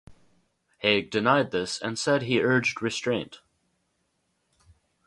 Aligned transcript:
Haig 0.79 1.11
denied 1.11 1.51
this 1.51 1.79
and 1.79 1.99
said 1.99 2.23
he 2.23 2.41
urged 2.41 2.81
restraint. 2.81 3.41